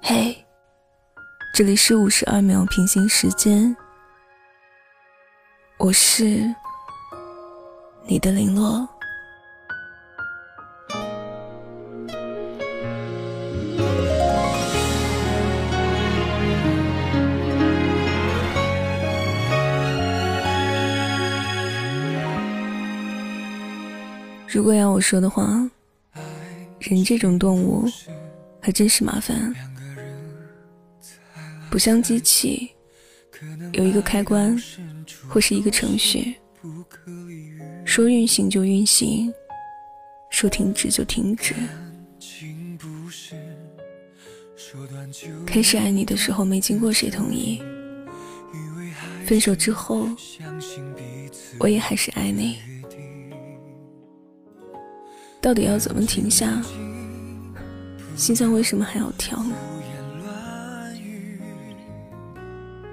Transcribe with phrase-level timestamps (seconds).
[0.00, 0.36] 嘿，
[1.54, 3.74] 这里是五十二秒平行时间，
[5.78, 6.54] 我是
[8.06, 8.88] 你的林落。
[24.48, 25.44] 如果要我说的话，
[26.78, 27.86] 人这种动物
[28.64, 29.52] 还真是麻烦，
[31.68, 32.70] 不像机器，
[33.72, 34.56] 有一个开关
[35.28, 36.36] 或是一个程序，
[37.84, 39.34] 说运行就运行，
[40.30, 41.56] 说停止就停止。
[45.44, 47.60] 开始爱你的时候没经过谁同意，
[49.26, 50.08] 分手之后
[51.58, 52.58] 我也还是爱你。
[55.40, 56.62] 到底要怎么停下？
[58.14, 59.54] 心脏为什么还要跳呢？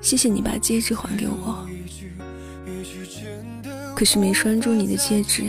[0.00, 1.66] 谢谢你把戒指还给我，
[3.94, 5.44] 可是没拴住你的戒指，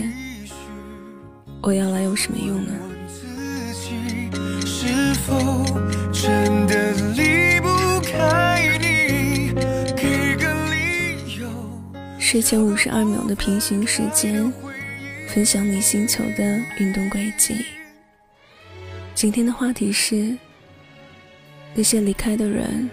[1.62, 2.74] 我要来有什么用呢？
[12.20, 14.52] 睡前五十二秒的平行时间。
[15.34, 17.56] 分享你星球的运动轨迹。
[19.22, 20.36] 今天的话题是：
[21.76, 22.90] 那些离开的人，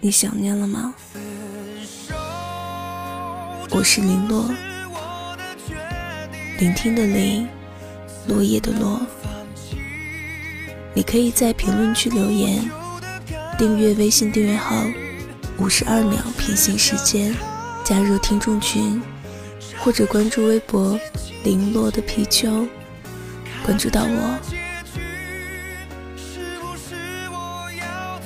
[0.00, 0.94] 你想念了吗？
[3.70, 4.50] 我是林落，
[6.58, 7.48] 聆听的林，
[8.26, 9.00] 落叶的落。
[10.92, 12.70] 你可以在评论区留言，
[13.56, 14.76] 订阅微信订阅号
[15.56, 17.34] “五十二秒平行时间”，
[17.82, 19.00] 加入听众群。
[19.78, 21.00] 或者关注微博
[21.44, 22.68] “零落的皮丘”，
[23.64, 24.67] 关注到我。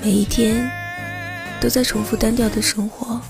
[0.05, 0.69] 每一天
[1.61, 3.21] 都在重复单调的生活。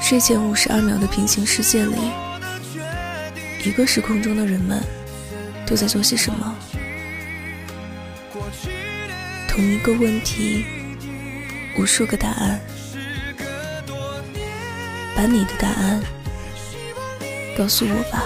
[0.00, 1.94] 睡前五十二秒的平行世界里，
[3.64, 4.82] 一个时空中的人们
[5.64, 6.54] 都在做些什么？
[9.48, 10.64] 同一个问题，
[11.78, 12.60] 无数个答案。
[15.14, 16.02] 把你的答案。
[17.56, 18.24] 告诉我吧。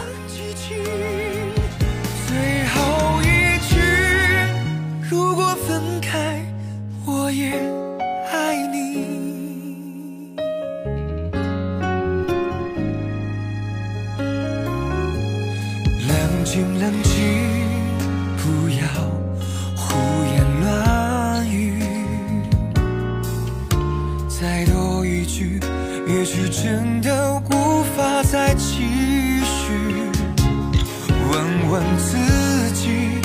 [16.36, 17.14] 冷静冷静
[18.36, 18.86] 不要
[19.74, 21.82] 胡言乱语
[24.28, 25.58] 再多一句
[26.06, 28.82] 也许真的无法再继
[29.44, 29.72] 续。
[31.32, 33.15] 问问自己。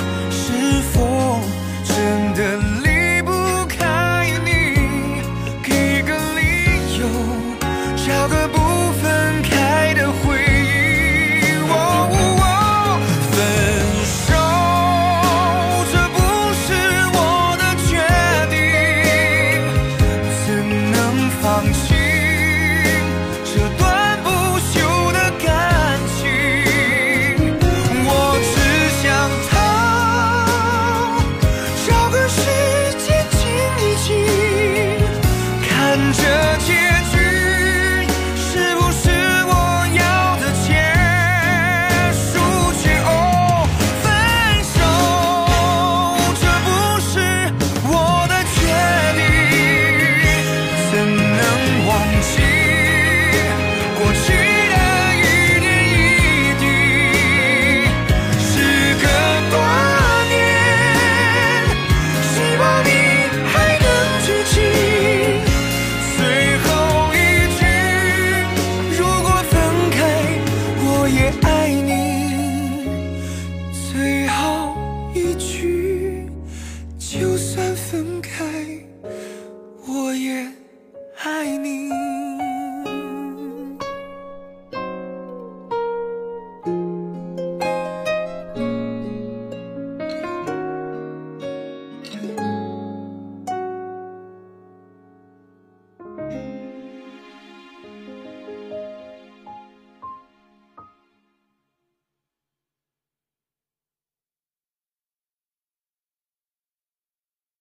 [81.42, 82.01] 爱你。